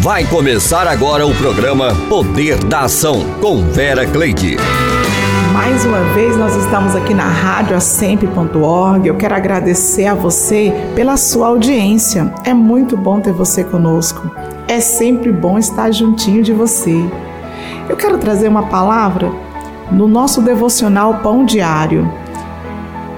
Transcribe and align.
Vai 0.00 0.24
começar 0.24 0.86
agora 0.86 1.26
o 1.26 1.34
programa 1.34 1.92
Poder 2.08 2.62
da 2.64 2.82
Ação 2.82 3.16
com 3.40 3.64
Vera 3.64 4.06
Cleide. 4.06 4.56
Mais 5.52 5.84
uma 5.84 5.98
vez 6.14 6.36
nós 6.36 6.54
estamos 6.54 6.94
aqui 6.94 7.12
na 7.12 7.26
rádio. 7.26 7.76
Eu 9.04 9.16
quero 9.16 9.34
agradecer 9.34 10.06
a 10.06 10.14
você 10.14 10.72
pela 10.94 11.16
sua 11.16 11.48
audiência. 11.48 12.32
É 12.44 12.54
muito 12.54 12.96
bom 12.96 13.20
ter 13.20 13.32
você 13.32 13.64
conosco. 13.64 14.30
É 14.68 14.78
sempre 14.78 15.32
bom 15.32 15.58
estar 15.58 15.90
juntinho 15.90 16.44
de 16.44 16.52
você. 16.52 16.94
Eu 17.88 17.96
quero 17.96 18.18
trazer 18.18 18.46
uma 18.46 18.68
palavra 18.68 19.32
no 19.90 20.06
nosso 20.06 20.40
devocional 20.40 21.18
Pão 21.24 21.44
Diário. 21.44 22.08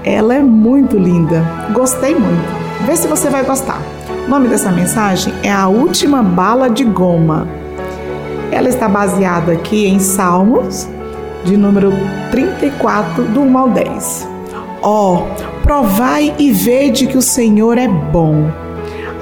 Ela 0.03 0.35
é 0.35 0.43
muito 0.43 0.97
linda. 0.97 1.45
Gostei 1.75 2.15
muito. 2.15 2.49
Vê 2.87 2.97
se 2.97 3.07
você 3.07 3.29
vai 3.29 3.45
gostar. 3.45 4.00
O 4.31 4.33
nome 4.33 4.47
dessa 4.47 4.71
mensagem 4.71 5.35
é 5.43 5.51
A 5.51 5.67
Última 5.67 6.23
Bala 6.23 6.71
de 6.71 6.85
Goma. 6.85 7.49
Ela 8.53 8.69
está 8.69 8.89
baseada 8.89 9.51
aqui 9.51 9.89
em 9.89 9.99
Salmos, 9.99 10.89
de 11.45 11.57
número 11.57 11.93
34, 12.31 13.25
do 13.25 13.41
1 13.41 13.59
ao 13.59 13.71
10. 13.71 14.29
Ó, 14.83 15.15
oh, 15.17 15.63
provai 15.63 16.33
e 16.39 16.53
vede 16.53 17.09
que 17.09 17.19
o 17.19 17.23
Senhor 17.23 17.77
é 17.77 17.89
bom. 17.89 18.53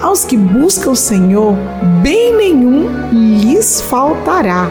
Aos 0.02 0.26
que 0.26 0.36
buscam 0.36 0.90
o 0.90 0.96
Senhor, 0.96 1.56
bem 2.02 2.36
nenhum 2.36 3.08
lhes 3.10 3.80
faltará. 3.80 4.68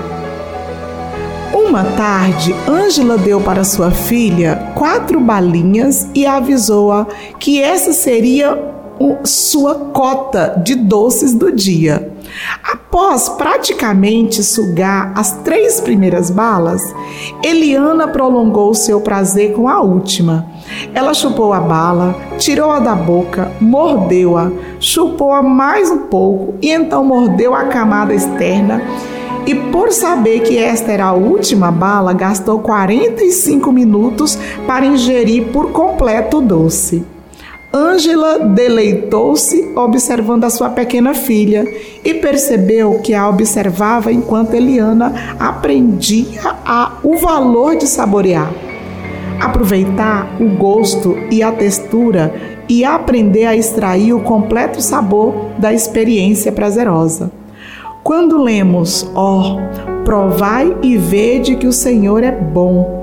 Uma 1.52 1.84
tarde, 1.84 2.54
Ângela 2.70 3.18
deu 3.18 3.42
para 3.42 3.64
sua 3.64 3.90
filha 3.90 4.72
quatro 4.76 5.20
balinhas 5.20 6.08
e 6.14 6.28
avisou-a 6.28 7.08
que 7.40 7.60
essa 7.60 7.92
seria 7.92 8.77
sua 9.24 9.76
cota 9.94 10.62
de 10.64 10.76
doces 10.76 11.34
do 11.34 11.52
dia. 11.52 12.12
Após 12.64 13.30
praticamente 13.30 14.44
sugar 14.44 15.14
as 15.16 15.32
três 15.44 15.80
primeiras 15.80 16.30
balas, 16.30 16.82
Eliana 17.44 18.08
prolongou 18.08 18.74
seu 18.74 19.00
prazer 19.02 19.54
com 19.54 19.68
a 19.68 19.82
última. 19.82 20.46
Ela 20.94 21.14
chupou 21.14 21.54
a 21.54 21.60
bala, 21.60 22.16
tirou-a 22.38 22.80
da 22.80 22.96
boca, 22.96 23.52
mordeu-a, 23.60 24.52
chupou-a 24.80 25.42
mais 25.42 25.90
um 25.90 26.00
pouco 26.00 26.56
e 26.62 26.72
então 26.72 27.04
mordeu 27.04 27.56
a 27.56 27.66
camada 27.66 28.14
externa. 28.14 28.82
E 29.46 29.56
por 29.56 29.94
saber 29.94 30.42
que 30.42 30.58
esta 30.58 30.92
era 30.92 31.06
a 31.06 31.14
última 31.14 31.72
bala, 31.72 32.12
gastou 32.12 32.60
45 32.60 33.72
minutos 33.72 34.38
para 34.68 34.86
ingerir 34.86 35.46
por 35.54 35.72
completo 35.72 36.40
o 36.40 36.42
doce. 36.42 37.17
Ângela 37.74 38.40
deleitou-se 38.40 39.74
observando 39.76 40.46
a 40.46 40.50
sua 40.50 40.70
pequena 40.70 41.14
filha 41.14 41.66
e 42.04 42.14
percebeu 42.14 43.00
que 43.00 43.14
a 43.14 43.28
observava 43.28 44.12
enquanto 44.12 44.54
Eliana 44.54 45.36
aprendia 45.38 46.56
a, 46.66 46.94
o 47.04 47.18
valor 47.18 47.76
de 47.76 47.86
saborear. 47.86 48.52
Aproveitar 49.40 50.38
o 50.40 50.48
gosto 50.50 51.18
e 51.30 51.44
a 51.44 51.52
textura 51.52 52.34
e 52.70 52.84
aprender 52.84 53.46
a 53.46 53.56
extrair 53.56 54.14
o 54.14 54.22
completo 54.22 54.82
sabor 54.82 55.52
da 55.58 55.74
experiência 55.74 56.52
prazerosa. 56.52 57.32
Quando 58.04 58.42
lemos, 58.42 59.10
ó, 59.14 59.58
oh, 59.58 60.04
provai 60.04 60.76
e 60.82 60.98
vede 60.98 61.58
que 61.58 61.68
o 61.68 61.74
Senhor 61.74 62.24
é 62.24 62.32
bom. 62.32 62.97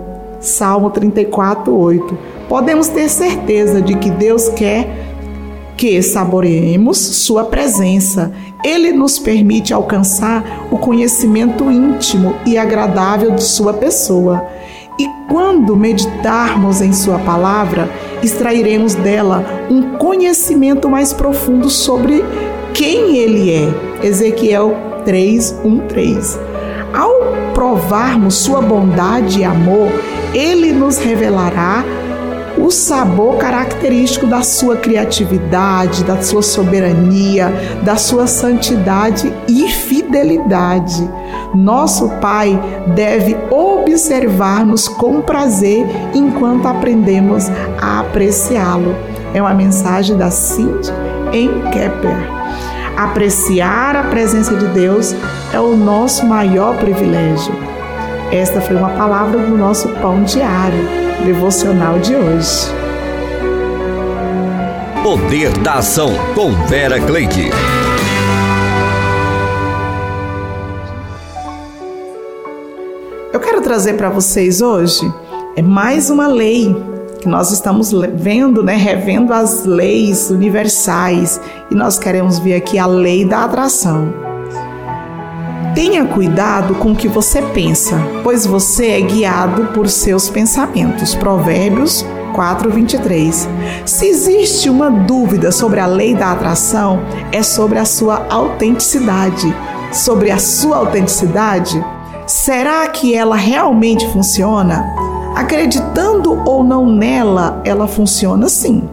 Salmo 0.44 0.90
34, 0.90 1.76
8 1.76 2.34
podemos 2.48 2.88
ter 2.88 3.08
certeza 3.08 3.80
de 3.80 3.96
que 3.96 4.10
Deus 4.10 4.48
quer 4.50 4.86
que 5.76 6.00
saboreemos 6.02 6.98
Sua 6.98 7.44
presença. 7.44 8.32
Ele 8.64 8.92
nos 8.92 9.18
permite 9.18 9.74
alcançar 9.74 10.68
o 10.70 10.78
conhecimento 10.78 11.70
íntimo 11.70 12.34
e 12.46 12.56
agradável 12.56 13.32
de 13.32 13.42
Sua 13.42 13.74
pessoa. 13.74 14.46
E 14.98 15.08
quando 15.28 15.76
meditarmos 15.76 16.80
em 16.80 16.92
Sua 16.92 17.18
palavra, 17.18 17.90
extrairemos 18.22 18.94
dela 18.94 19.44
um 19.68 19.98
conhecimento 19.98 20.88
mais 20.88 21.12
profundo 21.12 21.68
sobre 21.68 22.24
quem 22.72 23.16
Ele 23.16 23.50
é. 23.50 24.06
Ezequiel 24.06 24.77
3, 25.04 25.60
1, 25.64 25.78
3. 25.88 26.53
Provarmos 27.74 28.36
Sua 28.36 28.62
bondade 28.62 29.40
e 29.40 29.45
amor, 29.45 29.90
Ele 30.33 30.70
nos 30.70 30.96
revelará 30.96 31.83
o 32.57 32.70
sabor 32.70 33.36
característico 33.39 34.29
da 34.29 34.42
sua 34.42 34.77
criatividade, 34.77 36.05
da 36.05 36.23
sua 36.23 36.40
soberania, 36.40 37.52
da 37.83 37.96
sua 37.96 38.29
santidade 38.29 39.34
e 39.48 39.68
fidelidade. 39.68 41.02
Nosso 41.52 42.08
Pai 42.20 42.57
deve 42.95 43.36
observar-nos 43.51 44.86
com 44.86 45.20
prazer 45.20 45.84
enquanto 46.14 46.68
aprendemos 46.68 47.51
a 47.83 47.98
apreciá-lo. 47.98 48.95
É 49.34 49.42
uma 49.42 49.52
mensagem 49.52 50.17
da 50.17 50.30
Cindy 50.30 50.92
em 51.33 51.48
Kepler. 51.73 52.34
Apreciar 52.96 53.96
a 53.96 54.05
presença 54.05 54.55
de 54.55 54.68
Deus 54.68 55.13
é 55.54 55.60
o 55.60 55.76
nosso 55.76 56.26
maior 56.26 56.76
privilégio. 56.78 57.54
Esta 58.32 58.60
foi 58.60 58.74
uma 58.74 58.90
palavra 58.90 59.38
do 59.38 59.56
nosso 59.56 59.88
pão 60.00 60.24
diário 60.24 60.80
devocional 61.24 61.96
de 62.00 62.12
hoje. 62.12 62.66
Poder 65.00 65.56
da 65.58 65.74
Ação 65.74 66.10
com 66.34 66.50
Vera 66.66 66.98
Cleide. 66.98 67.50
Eu 73.32 73.38
quero 73.38 73.60
trazer 73.60 73.92
para 73.92 74.10
vocês 74.10 74.60
hoje 74.60 75.08
é 75.54 75.62
mais 75.62 76.10
uma 76.10 76.26
lei 76.26 76.74
que 77.20 77.28
nós 77.28 77.52
estamos 77.52 77.92
vendo, 78.16 78.60
né, 78.60 78.74
revendo 78.74 79.32
as 79.32 79.64
leis 79.64 80.30
universais 80.30 81.40
e 81.70 81.76
nós 81.76 81.96
queremos 81.96 82.40
ver 82.40 82.56
aqui 82.56 82.76
a 82.76 82.86
lei 82.86 83.24
da 83.24 83.44
atração. 83.44 84.33
Tenha 85.74 86.05
cuidado 86.07 86.77
com 86.77 86.92
o 86.92 86.96
que 86.96 87.08
você 87.08 87.42
pensa, 87.42 87.98
pois 88.23 88.46
você 88.46 88.92
é 88.92 89.01
guiado 89.01 89.73
por 89.74 89.89
seus 89.89 90.30
pensamentos. 90.30 91.17
Provérbios 91.17 92.07
4:23. 92.33 93.48
Se 93.84 94.07
existe 94.07 94.70
uma 94.70 94.89
dúvida 94.89 95.51
sobre 95.51 95.80
a 95.80 95.86
lei 95.86 96.14
da 96.14 96.30
atração, 96.30 97.01
é 97.33 97.42
sobre 97.42 97.80
a 97.80 97.84
sua 97.84 98.24
autenticidade. 98.30 99.52
Sobre 99.92 100.30
a 100.30 100.39
sua 100.39 100.77
autenticidade, 100.77 101.84
será 102.24 102.86
que 102.86 103.13
ela 103.13 103.36
realmente 103.36 104.07
funciona? 104.13 104.84
Acreditando 105.34 106.40
ou 106.48 106.63
não 106.63 106.86
nela, 106.86 107.61
ela 107.64 107.89
funciona 107.89 108.48
sim. 108.48 108.89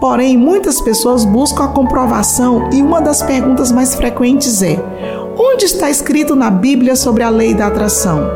Porém, 0.00 0.36
muitas 0.36 0.80
pessoas 0.80 1.24
buscam 1.24 1.64
a 1.64 1.68
comprovação 1.68 2.70
e 2.72 2.80
uma 2.82 3.00
das 3.00 3.22
perguntas 3.22 3.72
mais 3.72 3.94
frequentes 3.94 4.62
é: 4.62 4.78
Onde 5.38 5.66
está 5.66 5.90
escrito 5.90 6.34
na 6.34 6.50
Bíblia 6.50 6.96
sobre 6.96 7.22
a 7.22 7.28
lei 7.28 7.52
da 7.52 7.66
atração? 7.66 8.26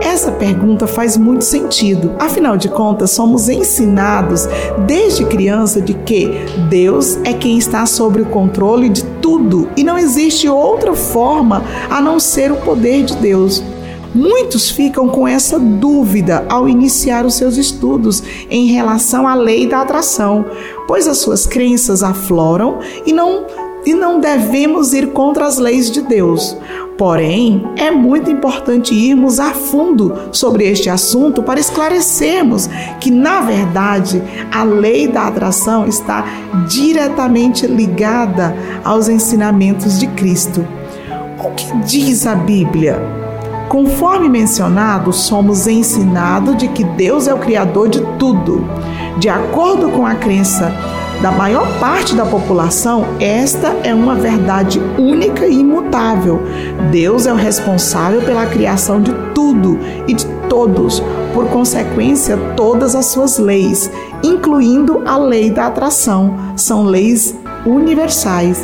Essa 0.00 0.32
pergunta 0.32 0.84
faz 0.84 1.16
muito 1.16 1.44
sentido. 1.44 2.12
Afinal 2.18 2.56
de 2.56 2.68
contas, 2.68 3.12
somos 3.12 3.48
ensinados 3.48 4.48
desde 4.84 5.24
criança 5.26 5.80
de 5.80 5.94
que 5.94 6.28
Deus 6.68 7.16
é 7.24 7.32
quem 7.32 7.56
está 7.56 7.86
sobre 7.86 8.20
o 8.20 8.26
controle 8.26 8.88
de 8.88 9.04
tudo 9.22 9.70
e 9.76 9.84
não 9.84 9.96
existe 9.96 10.48
outra 10.48 10.92
forma 10.94 11.62
a 11.88 12.00
não 12.00 12.18
ser 12.18 12.50
o 12.50 12.56
poder 12.56 13.04
de 13.04 13.14
Deus. 13.16 13.62
Muitos 14.12 14.70
ficam 14.70 15.08
com 15.08 15.26
essa 15.26 15.58
dúvida 15.58 16.44
ao 16.48 16.68
iniciar 16.68 17.24
os 17.24 17.34
seus 17.34 17.56
estudos 17.56 18.22
em 18.50 18.66
relação 18.66 19.26
à 19.26 19.34
lei 19.36 19.68
da 19.68 19.82
atração, 19.82 20.44
pois 20.88 21.06
as 21.06 21.18
suas 21.18 21.46
crenças 21.46 22.02
afloram 22.02 22.80
e 23.06 23.12
não 23.12 23.44
e 23.86 23.94
não 23.94 24.20
devemos 24.20 24.92
ir 24.92 25.08
contra 25.08 25.46
as 25.46 25.58
leis 25.58 25.90
de 25.90 26.02
Deus. 26.02 26.56
Porém, 26.96 27.66
é 27.76 27.90
muito 27.90 28.30
importante 28.30 28.94
irmos 28.94 29.40
a 29.40 29.50
fundo 29.50 30.14
sobre 30.30 30.64
este 30.64 30.88
assunto 30.88 31.42
para 31.42 31.58
esclarecermos 31.58 32.68
que, 33.00 33.10
na 33.10 33.40
verdade, 33.40 34.22
a 34.52 34.62
lei 34.62 35.08
da 35.08 35.26
atração 35.26 35.88
está 35.88 36.24
diretamente 36.68 37.66
ligada 37.66 38.56
aos 38.84 39.08
ensinamentos 39.08 39.98
de 39.98 40.06
Cristo. 40.08 40.64
O 41.42 41.50
que 41.50 41.76
diz 41.78 42.26
a 42.26 42.36
Bíblia? 42.36 43.02
Conforme 43.68 44.28
mencionado, 44.28 45.12
somos 45.12 45.66
ensinados 45.66 46.56
de 46.56 46.68
que 46.68 46.84
Deus 46.84 47.26
é 47.26 47.34
o 47.34 47.38
Criador 47.38 47.88
de 47.88 48.00
tudo. 48.18 48.64
De 49.18 49.28
acordo 49.28 49.88
com 49.90 50.06
a 50.06 50.14
crença 50.14 50.72
da 51.20 51.30
maior 51.30 51.78
parte 51.78 52.14
da 52.14 52.24
população, 52.24 53.04
esta 53.20 53.68
é 53.82 53.94
uma 53.94 54.14
verdade 54.14 54.78
única 54.98 55.46
e 55.46 55.60
imutável. 55.60 56.40
Deus 56.90 57.26
é 57.26 57.32
o 57.32 57.36
responsável 57.36 58.22
pela 58.22 58.46
criação 58.46 59.00
de 59.00 59.12
tudo 59.34 59.78
e 60.06 60.14
de 60.14 60.26
todos, 60.48 61.02
por 61.32 61.48
consequência, 61.48 62.36
todas 62.56 62.94
as 62.94 63.06
suas 63.06 63.38
leis, 63.38 63.90
incluindo 64.22 65.02
a 65.06 65.16
lei 65.16 65.50
da 65.50 65.66
atração, 65.66 66.36
são 66.56 66.84
leis 66.84 67.34
universais. 67.66 68.62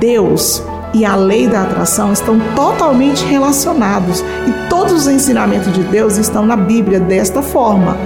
Deus 0.00 0.62
e 0.94 1.04
a 1.04 1.14
lei 1.14 1.46
da 1.46 1.62
atração 1.62 2.12
estão 2.12 2.38
totalmente 2.54 3.24
relacionados 3.24 4.20
e 4.46 4.68
todos 4.68 4.92
os 4.92 5.08
ensinamentos 5.08 5.72
de 5.72 5.82
Deus 5.82 6.16
estão 6.16 6.46
na 6.46 6.56
Bíblia 6.56 7.00
desta 7.00 7.42
forma. 7.42 7.96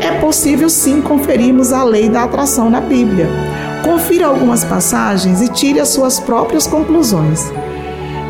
É 0.00 0.18
possível 0.20 0.68
sim 0.68 1.00
conferirmos 1.00 1.72
a 1.72 1.84
lei 1.84 2.08
da 2.08 2.24
atração 2.24 2.68
na 2.68 2.80
Bíblia. 2.80 3.28
Confira 3.82 4.26
algumas 4.26 4.64
passagens 4.64 5.40
e 5.40 5.48
tire 5.48 5.80
as 5.80 5.88
suas 5.88 6.18
próprias 6.18 6.66
conclusões. 6.66 7.52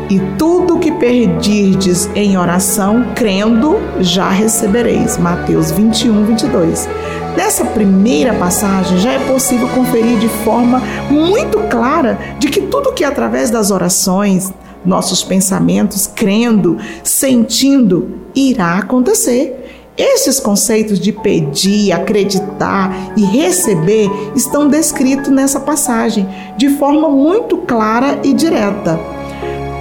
E 0.09 0.19
tudo 0.37 0.77
que 0.77 0.91
pedirdes 0.91 2.07
em 2.13 2.37
oração, 2.37 3.07
crendo, 3.15 3.77
já 3.99 4.29
recebereis. 4.29 5.17
Mateus 5.17 5.71
21, 5.71 6.25
22. 6.25 6.87
Nessa 7.35 7.65
primeira 7.65 8.33
passagem, 8.33 8.99
já 8.99 9.13
é 9.13 9.19
possível 9.19 9.67
conferir 9.69 10.19
de 10.19 10.29
forma 10.29 10.81
muito 11.09 11.59
clara 11.69 12.19
de 12.39 12.47
que 12.49 12.61
tudo 12.61 12.93
que 12.93 13.03
através 13.03 13.49
das 13.49 13.71
orações, 13.71 14.53
nossos 14.85 15.23
pensamentos, 15.23 16.07
crendo, 16.07 16.77
sentindo, 17.03 18.21
irá 18.35 18.77
acontecer. 18.77 19.63
Esses 19.97 20.39
conceitos 20.39 20.99
de 20.99 21.11
pedir, 21.11 21.91
acreditar 21.93 23.13
e 23.17 23.23
receber 23.23 24.09
estão 24.35 24.67
descritos 24.67 25.29
nessa 25.29 25.59
passagem 25.59 26.27
de 26.57 26.69
forma 26.77 27.09
muito 27.09 27.57
clara 27.57 28.19
e 28.23 28.33
direta. 28.33 28.99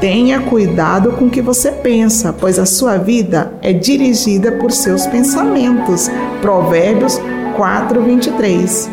Tenha 0.05 0.39
cuidado 0.39 1.13
com 1.13 1.25
o 1.25 1.31
que 1.31 1.41
você 1.41 1.73
pensa, 1.73 2.31
pois 2.31 2.59
a 2.59 2.67
sua 2.67 2.99
vida 2.99 3.55
é 3.63 3.73
dirigida 3.73 4.53
por 4.53 4.71
seus 4.71 5.07
pensamentos. 5.07 6.11
Provérbios 6.43 7.19
4:23. 7.57 8.91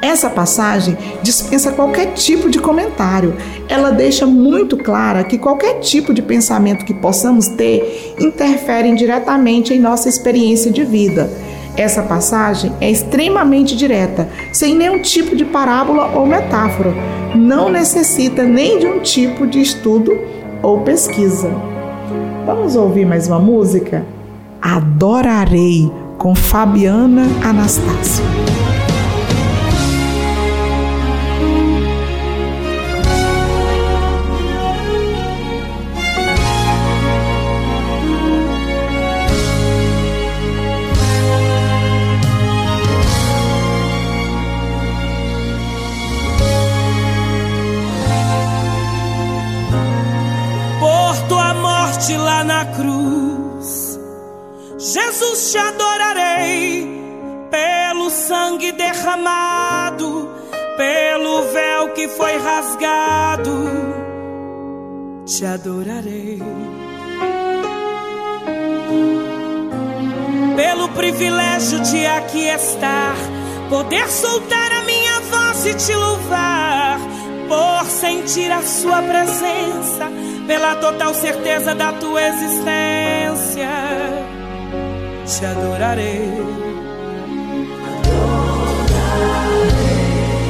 Essa 0.00 0.30
passagem 0.30 0.96
dispensa 1.22 1.72
qualquer 1.72 2.14
tipo 2.14 2.48
de 2.48 2.58
comentário. 2.58 3.36
Ela 3.68 3.90
deixa 3.90 4.24
muito 4.24 4.74
clara 4.78 5.22
que 5.22 5.36
qualquer 5.36 5.80
tipo 5.80 6.14
de 6.14 6.22
pensamento 6.22 6.86
que 6.86 6.94
possamos 6.94 7.48
ter 7.48 8.14
interfere 8.18 8.94
diretamente 8.94 9.74
em 9.74 9.78
nossa 9.78 10.08
experiência 10.08 10.70
de 10.70 10.82
vida. 10.82 11.28
Essa 11.76 12.02
passagem 12.02 12.72
é 12.80 12.90
extremamente 12.90 13.76
direta, 13.76 14.28
sem 14.52 14.74
nenhum 14.74 15.00
tipo 15.00 15.34
de 15.34 15.44
parábola 15.44 16.12
ou 16.14 16.26
metáfora. 16.26 16.92
Não 17.34 17.68
necessita 17.68 18.42
nem 18.42 18.78
de 18.78 18.86
um 18.86 19.00
tipo 19.00 19.46
de 19.46 19.60
estudo 19.60 20.18
ou 20.62 20.80
pesquisa. 20.80 21.50
Vamos 22.44 22.76
ouvir 22.76 23.06
mais 23.06 23.28
uma 23.28 23.38
música? 23.38 24.04
Adorarei 24.60 25.90
com 26.18 26.34
Fabiana 26.34 27.22
Anastácio. 27.42 28.24
Pelo 61.40 61.52
véu 61.52 61.88
que 61.94 62.08
foi 62.08 62.36
rasgado. 62.36 63.50
Te 65.24 65.46
adorarei. 65.46 66.42
Pelo 70.56 70.88
privilégio 70.90 71.80
de 71.80 72.06
aqui 72.06 72.46
estar, 72.46 73.16
poder 73.70 74.08
soltar 74.08 74.72
a 74.72 74.82
minha 74.82 75.20
voz 75.20 75.66
e 75.66 75.74
te 75.74 75.94
louvar, 75.94 76.98
por 77.48 77.86
sentir 77.86 78.50
a 78.52 78.62
sua 78.62 79.00
presença 79.02 80.10
pela 80.46 80.74
total 80.76 81.14
certeza 81.14 81.74
da 81.74 81.92
tua 81.92 82.22
existência, 82.22 83.70
te 85.24 85.46
adorarei. 85.46 86.89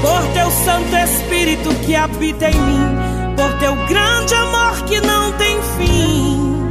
Por 0.02 0.26
teu 0.32 0.50
Santo 0.50 0.97
Espírito 0.97 1.69
que 1.85 1.94
habita 1.94 2.49
em 2.49 2.55
mim, 2.55 2.97
por 3.37 3.52
teu 3.58 3.75
grande 3.87 4.35
amor 4.35 4.82
que 4.85 5.00
não 5.00 5.32
tem 5.32 5.61
fim, 5.76 6.69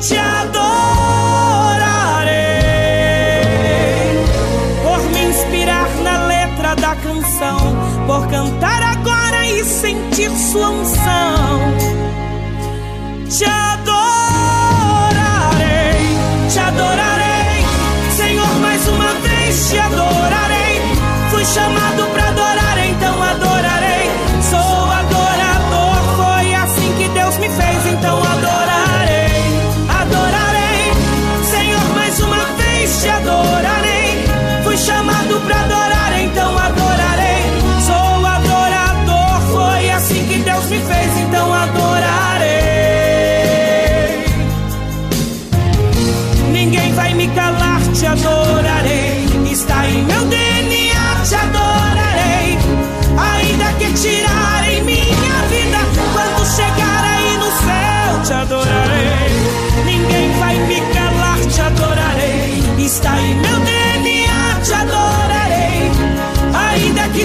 te 0.00 0.16
adorarei. 0.16 1.53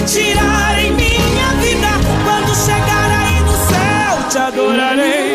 tirarem 0.06 0.92
minha 0.92 1.48
vida. 1.60 1.88
Quando 2.24 2.54
chegar 2.54 3.10
aí 3.10 3.40
no 3.40 3.52
céu, 3.52 4.28
te 4.28 4.38
adorarei, 4.38 5.34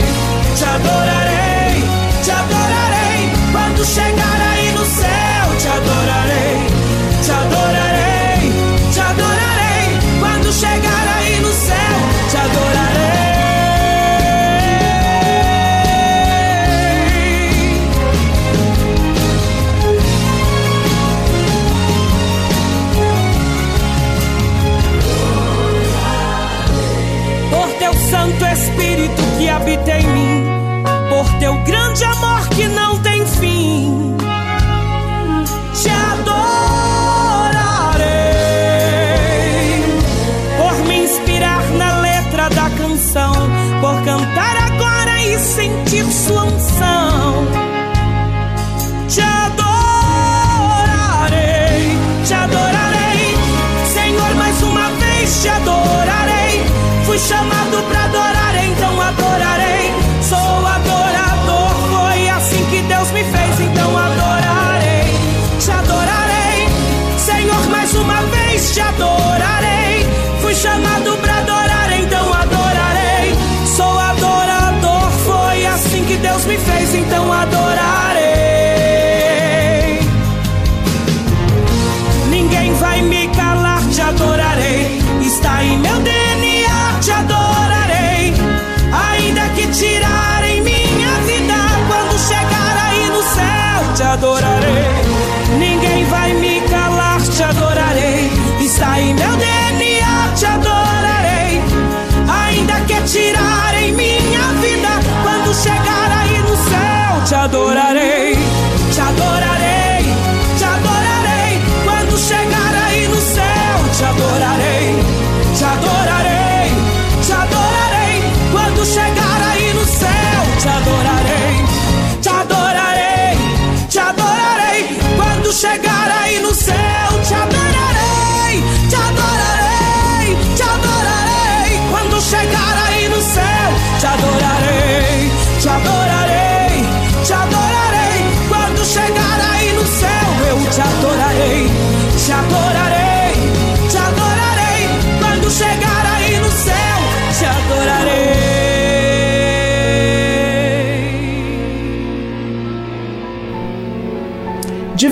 te 0.55 0.63
adorarei, 0.63 1.83
te 2.23 2.31
adorarei. 2.31 3.31
Quando 3.51 3.85
chegar 3.85 4.41
aí 4.51 4.71
no 4.71 4.85
céu, 4.85 5.57
te 5.57 5.67
adorarei. 5.67 6.64
everything 29.77 30.14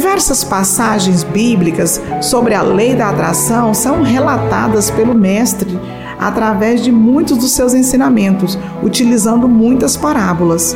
Diversas 0.03 0.43
passagens 0.43 1.24
bíblicas 1.24 2.01
sobre 2.22 2.53
a 2.53 2.62
lei 2.62 2.93
da 2.93 3.10
atração 3.10 3.74
são 3.74 4.01
relatadas 4.01 4.91
pelo 4.91 5.15
Mestre 5.15 5.79
através 6.19 6.83
de 6.83 6.91
muitos 6.91 7.38
dos 7.38 7.53
seus 7.53 7.74
ensinamentos, 7.74 8.60
utilizando 8.83 9.48
muitas 9.48 9.95
parábolas. 9.95 10.75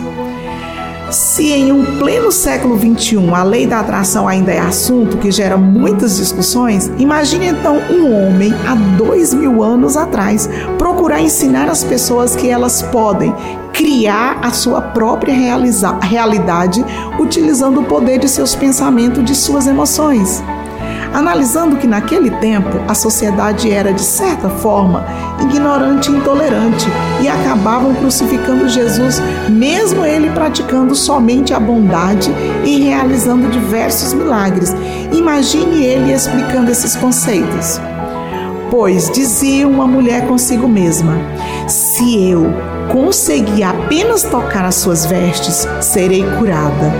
Se 1.11 1.51
em 1.51 1.73
um 1.73 1.97
pleno 1.97 2.31
século 2.31 2.79
XXI 2.79 3.29
a 3.33 3.43
lei 3.43 3.67
da 3.67 3.81
atração 3.81 4.29
ainda 4.29 4.53
é 4.53 4.59
assunto 4.59 5.17
que 5.17 5.29
gera 5.29 5.57
muitas 5.57 6.15
discussões, 6.15 6.89
imagine 6.97 7.47
então 7.47 7.75
um 7.89 8.09
homem 8.09 8.53
há 8.65 8.75
dois 8.97 9.33
mil 9.33 9.61
anos 9.61 9.97
atrás 9.97 10.49
procurar 10.77 11.21
ensinar 11.21 11.69
as 11.69 11.83
pessoas 11.83 12.33
que 12.33 12.49
elas 12.49 12.81
podem 12.81 13.35
criar 13.77 14.39
a 14.41 14.51
sua 14.51 14.81
própria 14.81 15.33
realidade 16.01 16.83
utilizando 17.19 17.81
o 17.81 17.83
poder 17.83 18.17
de 18.17 18.27
seus 18.27 18.55
pensamentos, 18.55 19.23
de 19.23 19.35
suas 19.35 19.67
emoções. 19.67 20.43
Analisando 21.13 21.77
que 21.77 21.85
naquele 21.85 22.31
tempo 22.31 22.79
a 22.87 22.95
sociedade 22.95 23.71
era, 23.71 23.93
de 23.93 24.01
certa 24.01 24.49
forma, 24.49 25.05
ignorante 25.39 26.11
e 26.11 26.15
intolerante 26.15 26.87
e 27.21 27.27
acabavam 27.27 27.93
crucificando 27.93 28.67
Jesus, 28.67 29.21
mesmo 29.47 30.03
ele 30.03 30.31
praticando 30.31 30.95
somente 30.95 31.53
a 31.53 31.59
bondade 31.59 32.31
e 32.65 32.81
realizando 32.81 33.47
diversos 33.49 34.11
milagres. 34.11 34.75
Imagine 35.11 35.83
ele 35.83 36.13
explicando 36.13 36.71
esses 36.71 36.95
conceitos. 36.95 37.79
Pois 38.71 39.09
dizia 39.11 39.67
uma 39.67 39.87
mulher 39.87 40.27
consigo 40.27 40.67
mesma: 40.67 41.13
Se 41.67 42.29
eu 42.29 42.76
conseguir 42.91 43.63
apenas 43.63 44.23
tocar 44.23 44.65
as 44.65 44.75
suas 44.75 45.05
vestes, 45.05 45.67
serei 45.81 46.23
curada. 46.37 46.91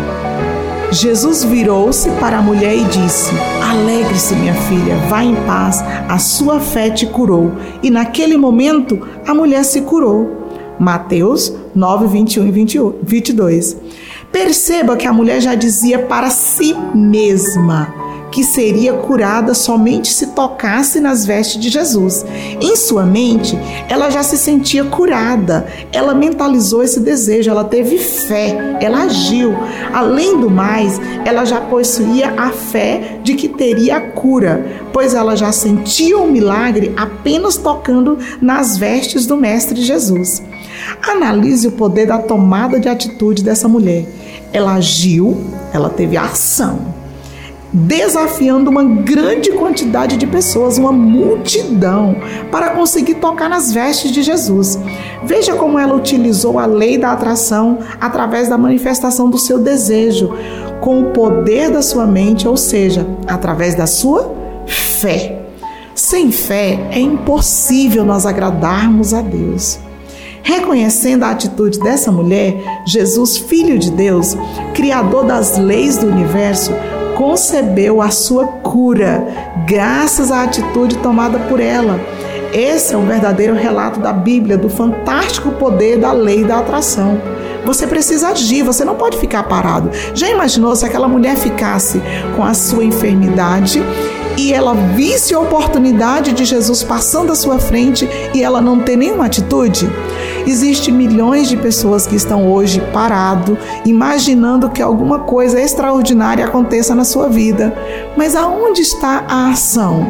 Jesus 0.91 1.43
virou-se 1.43 2.09
para 2.11 2.37
a 2.37 2.41
mulher 2.41 2.75
e 2.75 2.83
disse: 2.85 3.31
Alegre-se, 3.61 4.35
minha 4.35 4.53
filha, 4.53 4.95
vá 5.09 5.23
em 5.23 5.35
paz, 5.45 5.83
a 6.07 6.17
sua 6.17 6.59
fé 6.59 6.89
te 6.89 7.05
curou. 7.05 7.51
E 7.83 7.89
naquele 7.89 8.37
momento 8.37 9.05
a 9.25 9.33
mulher 9.33 9.63
se 9.65 9.81
curou. 9.81 10.47
Mateus 10.79 11.53
9, 11.75 12.07
21 12.07 12.47
e 12.47 12.51
22. 13.03 13.77
Perceba 14.31 14.95
que 14.95 15.07
a 15.07 15.13
mulher 15.13 15.41
já 15.41 15.55
dizia 15.55 15.99
para 15.99 16.29
si 16.29 16.73
mesma 16.93 18.06
que 18.31 18.43
seria 18.43 18.93
curada 18.93 19.53
somente 19.53 20.11
se 20.13 20.27
tocasse 20.27 20.99
nas 20.99 21.25
vestes 21.25 21.61
de 21.61 21.69
Jesus. 21.69 22.25
Em 22.61 22.75
sua 22.75 23.05
mente, 23.05 23.57
ela 23.89 24.09
já 24.09 24.23
se 24.23 24.37
sentia 24.37 24.83
curada, 24.85 25.67
ela 25.91 26.13
mentalizou 26.13 26.83
esse 26.83 26.99
desejo, 26.99 27.49
ela 27.49 27.63
teve 27.63 27.97
fé, 27.97 28.77
ela 28.81 29.03
agiu. 29.03 29.55
Além 29.93 30.39
do 30.39 30.49
mais, 30.49 30.99
ela 31.25 31.45
já 31.45 31.61
possuía 31.61 32.33
a 32.37 32.49
fé 32.51 33.19
de 33.23 33.35
que 33.35 33.47
teria 33.47 33.99
cura, 33.99 34.65
pois 34.91 35.13
ela 35.13 35.35
já 35.35 35.51
sentia 35.51 36.17
o 36.17 36.29
milagre 36.29 36.93
apenas 36.97 37.57
tocando 37.57 38.17
nas 38.41 38.77
vestes 38.77 39.25
do 39.25 39.37
Mestre 39.37 39.81
Jesus. 39.81 40.41
Analise 41.07 41.67
o 41.67 41.71
poder 41.71 42.07
da 42.07 42.17
tomada 42.17 42.79
de 42.79 42.89
atitude 42.89 43.43
dessa 43.43 43.67
mulher. 43.67 44.05
Ela 44.51 44.75
agiu, 44.75 45.37
ela 45.73 45.89
teve 45.89 46.17
ação 46.17 46.96
desafiando 47.85 48.71
uma 48.71 48.83
grande 48.83 49.51
quantidade 49.51 50.17
de 50.17 50.25
pessoas, 50.25 50.77
uma 50.77 50.91
multidão, 50.91 52.15
para 52.51 52.71
conseguir 52.71 53.15
tocar 53.15 53.47
nas 53.47 53.71
vestes 53.71 54.11
de 54.11 54.23
Jesus. 54.23 54.79
Veja 55.23 55.55
como 55.55 55.77
ela 55.77 55.95
utilizou 55.95 56.57
a 56.57 56.65
lei 56.65 56.97
da 56.97 57.11
atração 57.11 57.79
através 58.01 58.49
da 58.49 58.57
manifestação 58.57 59.29
do 59.29 59.37
seu 59.37 59.59
desejo, 59.59 60.33
com 60.81 61.01
o 61.01 61.11
poder 61.11 61.69
da 61.69 61.81
sua 61.81 62.07
mente, 62.07 62.47
ou 62.47 62.57
seja, 62.57 63.05
através 63.27 63.75
da 63.75 63.85
sua 63.85 64.33
fé. 64.65 65.43
Sem 65.93 66.31
fé 66.31 66.89
é 66.91 66.99
impossível 66.99 68.03
nós 68.05 68.25
agradarmos 68.25 69.13
a 69.13 69.21
Deus. 69.21 69.79
Reconhecendo 70.41 71.23
a 71.23 71.31
atitude 71.31 71.79
dessa 71.79 72.11
mulher, 72.11 72.55
Jesus, 72.87 73.37
Filho 73.37 73.77
de 73.77 73.91
Deus, 73.91 74.35
Criador 74.73 75.25
das 75.25 75.57
leis 75.57 75.97
do 75.97 76.07
universo, 76.07 76.71
concebeu 77.17 77.99
a 77.99 78.11
sua 78.11 78.45
cura, 78.45 79.25
graças 79.65 80.31
à 80.31 80.43
atitude 80.43 80.99
tomada 80.99 81.39
por 81.39 81.59
ela. 81.59 81.99
Esse 82.53 82.93
é 82.93 82.97
um 82.97 83.07
verdadeiro 83.07 83.55
relato 83.55 83.99
da 83.99 84.13
Bíblia, 84.13 84.55
do 84.55 84.69
fantástico 84.69 85.51
poder 85.53 85.97
da 85.97 86.11
lei 86.11 86.43
da 86.43 86.59
atração. 86.59 87.19
Você 87.65 87.87
precisa 87.87 88.29
agir, 88.29 88.61
você 88.61 88.85
não 88.85 88.95
pode 88.95 89.17
ficar 89.17 89.43
parado. 89.43 89.89
Já 90.13 90.29
imaginou 90.29 90.75
se 90.75 90.85
aquela 90.85 91.07
mulher 91.07 91.35
ficasse 91.35 91.99
com 92.35 92.43
a 92.43 92.53
sua 92.53 92.83
enfermidade 92.83 93.81
e 94.37 94.53
ela 94.53 94.73
visse 94.73 95.33
a 95.33 95.39
oportunidade 95.39 96.31
de 96.31 96.45
Jesus 96.45 96.83
passando 96.83 97.31
à 97.31 97.35
sua 97.35 97.57
frente 97.57 98.07
e 98.33 98.43
ela 98.43 98.61
não 98.61 98.79
ter 98.79 98.95
nenhuma 98.95 99.25
atitude? 99.25 99.89
Existem 100.45 100.93
milhões 100.93 101.49
de 101.49 101.57
pessoas 101.57 102.07
que 102.07 102.15
estão 102.15 102.49
hoje 102.49 102.79
parado, 102.93 103.57
imaginando 103.85 104.69
que 104.69 104.81
alguma 104.81 105.19
coisa 105.19 105.59
extraordinária 105.59 106.45
aconteça 106.45 106.95
na 106.95 107.03
sua 107.03 107.27
vida. 107.27 107.75
Mas 108.15 108.35
aonde 108.35 108.81
está 108.81 109.25
a 109.27 109.49
ação? 109.49 110.07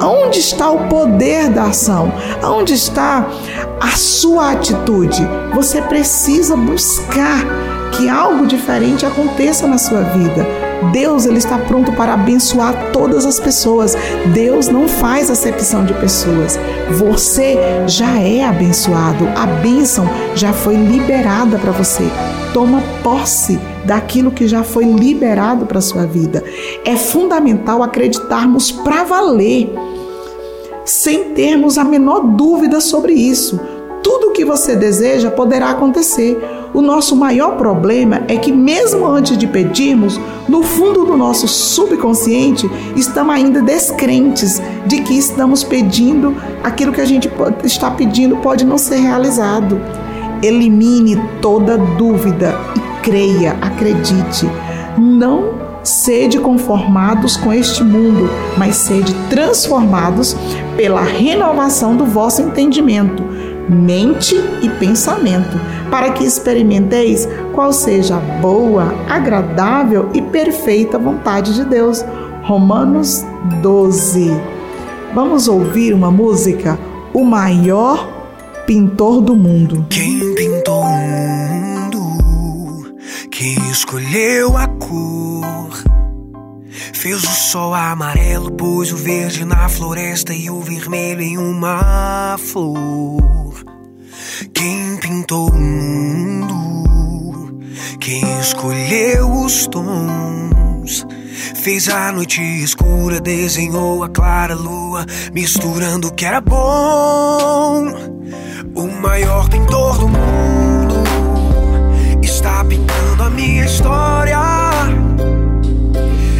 Aonde 0.00 0.40
está 0.40 0.70
o 0.70 0.88
poder 0.88 1.50
da 1.50 1.64
ação? 1.64 2.12
Aonde 2.42 2.74
está 2.74 3.26
a 3.80 3.96
sua 3.96 4.52
atitude? 4.52 5.22
Você 5.54 5.80
precisa 5.82 6.56
buscar 6.56 7.44
que 7.92 8.08
algo 8.08 8.46
diferente 8.46 9.06
aconteça 9.06 9.66
na 9.66 9.78
sua 9.78 10.00
vida. 10.00 10.65
Deus 10.92 11.26
ele 11.26 11.38
está 11.38 11.58
pronto 11.58 11.92
para 11.92 12.14
abençoar 12.14 12.92
todas 12.92 13.24
as 13.24 13.40
pessoas. 13.40 13.96
Deus 14.32 14.68
não 14.68 14.88
faz 14.88 15.30
acepção 15.30 15.84
de 15.84 15.94
pessoas. 15.94 16.58
Você 16.98 17.56
já 17.86 18.18
é 18.20 18.44
abençoado. 18.44 19.26
A 19.36 19.46
bênção 19.46 20.08
já 20.34 20.52
foi 20.52 20.76
liberada 20.76 21.58
para 21.58 21.72
você. 21.72 22.04
Toma 22.52 22.82
posse 23.02 23.58
daquilo 23.84 24.30
que 24.30 24.48
já 24.48 24.62
foi 24.62 24.84
liberado 24.84 25.66
para 25.66 25.80
sua 25.80 26.06
vida. 26.06 26.42
É 26.84 26.96
fundamental 26.96 27.82
acreditarmos 27.82 28.72
para 28.72 29.04
valer, 29.04 29.72
sem 30.84 31.34
termos 31.34 31.78
a 31.78 31.84
menor 31.84 32.20
dúvida 32.20 32.80
sobre 32.80 33.12
isso. 33.12 33.60
Tudo 34.02 34.28
o 34.28 34.32
que 34.32 34.44
você 34.44 34.74
deseja 34.76 35.30
poderá 35.30 35.70
acontecer. 35.70 36.38
O 36.76 36.82
nosso 36.82 37.16
maior 37.16 37.56
problema 37.56 38.20
é 38.28 38.36
que, 38.36 38.52
mesmo 38.52 39.06
antes 39.06 39.38
de 39.38 39.46
pedirmos, 39.46 40.20
no 40.46 40.62
fundo 40.62 41.06
do 41.06 41.16
nosso 41.16 41.48
subconsciente, 41.48 42.70
estamos 42.94 43.34
ainda 43.34 43.62
descrentes 43.62 44.60
de 44.86 45.00
que 45.00 45.14
estamos 45.14 45.64
pedindo 45.64 46.36
aquilo 46.62 46.92
que 46.92 47.00
a 47.00 47.06
gente 47.06 47.30
está 47.64 47.90
pedindo 47.90 48.36
pode 48.36 48.66
não 48.66 48.76
ser 48.76 48.96
realizado. 48.96 49.80
Elimine 50.42 51.18
toda 51.40 51.78
dúvida 51.78 52.54
e 52.76 53.02
creia, 53.02 53.56
acredite. 53.62 54.46
Não 54.98 55.54
sede 55.82 56.38
conformados 56.38 57.38
com 57.38 57.54
este 57.54 57.82
mundo, 57.82 58.28
mas 58.58 58.76
sede 58.76 59.14
transformados 59.30 60.36
pela 60.76 61.00
renovação 61.00 61.96
do 61.96 62.04
vosso 62.04 62.42
entendimento 62.42 63.24
mente 63.68 64.36
e 64.62 64.68
pensamento, 64.68 65.58
para 65.90 66.10
que 66.10 66.24
experimenteis 66.24 67.28
qual 67.54 67.72
seja 67.72 68.16
a 68.16 68.40
boa, 68.40 68.94
agradável 69.08 70.10
e 70.14 70.22
perfeita 70.22 70.98
vontade 70.98 71.54
de 71.54 71.64
Deus. 71.64 72.04
Romanos 72.42 73.24
12. 73.62 74.30
Vamos 75.14 75.48
ouvir 75.48 75.94
uma 75.94 76.10
música? 76.10 76.78
O 77.12 77.24
maior 77.24 78.16
pintor 78.66 79.20
do 79.20 79.34
mundo. 79.34 79.86
Quem 79.88 80.34
pintou 80.34 80.82
o 80.82 80.88
mundo? 80.88 82.96
Quem 83.30 83.56
escolheu 83.70 84.56
a 84.56 84.66
cor? 84.66 85.84
Fez 86.92 87.22
o 87.22 87.50
sol 87.50 87.72
amarelo, 87.72 88.50
pôs 88.52 88.92
o 88.92 88.96
verde 88.96 89.44
na 89.44 89.68
floresta 89.68 90.34
e 90.34 90.50
o 90.50 90.60
vermelho 90.60 91.22
em 91.22 91.38
uma 91.38 92.36
flor. 92.38 93.45
Quem 94.52 94.96
pintou 94.98 95.48
o 95.48 95.54
mundo? 95.54 96.54
Quem 97.98 98.22
escolheu 98.40 99.32
os 99.32 99.66
tons? 99.66 101.06
Fez 101.62 101.88
a 101.88 102.12
noite 102.12 102.42
escura, 102.42 103.18
desenhou 103.18 104.04
a 104.04 104.08
clara 104.08 104.54
lua, 104.54 105.06
misturando 105.32 106.08
o 106.08 106.12
que 106.12 106.26
era 106.26 106.40
bom. 106.40 107.94
O 108.74 108.86
maior 109.00 109.48
pintor 109.48 109.98
do 109.98 110.08
mundo 110.08 110.96
está 112.22 112.62
pintando 112.64 113.22
a 113.22 113.30
minha 113.30 113.64
história. 113.64 114.38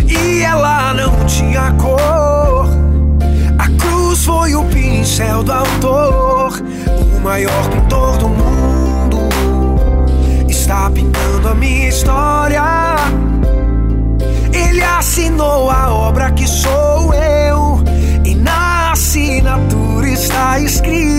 E 0.07 0.43
ela 0.43 0.93
não 0.93 1.25
tinha 1.25 1.73
cor. 1.73 2.69
A 3.59 3.69
cruz 3.79 4.25
foi 4.25 4.55
o 4.55 4.65
pincel 4.67 5.43
do 5.43 5.53
autor. 5.53 6.53
Maior 7.27 7.69
pintor 7.71 8.19
do 8.19 8.29
mundo 8.29 9.19
está 10.49 10.89
pintando 10.89 11.49
a 11.49 11.55
minha 11.57 11.89
história. 11.89 12.63
Ele 14.53 14.81
assinou 14.81 15.69
a 15.69 15.93
obra 15.93 16.31
que 16.31 16.47
sou 16.47 17.13
eu. 17.13 17.83
E 18.25 18.33
na 18.37 18.93
assinatura 18.93 20.09
está 20.09 20.61
escrito: 20.61 21.16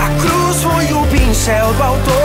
A 0.00 0.08
cruz 0.20 0.62
foi 0.62 0.92
o 0.94 1.06
pincel 1.08 1.74
do 1.74 1.82
autor. 1.82 2.21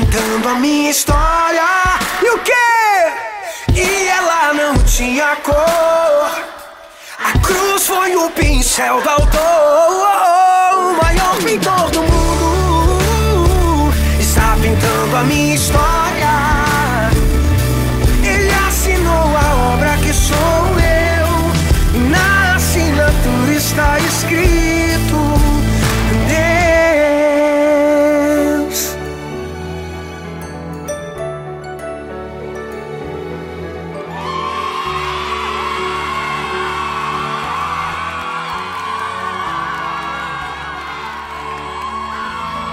Está 0.00 0.20
pintando 0.20 0.48
a 0.48 0.54
minha 0.54 0.90
história. 0.90 1.62
E 2.22 2.30
o 2.30 2.38
quê? 2.38 2.52
E 3.74 4.08
ela 4.08 4.52
não 4.54 4.74
tinha 4.84 5.36
cor. 5.36 5.54
A 7.18 7.38
cruz 7.40 7.86
foi 7.86 8.16
o 8.16 8.30
pincel 8.30 9.00
do 9.02 9.08
autor. 9.08 10.19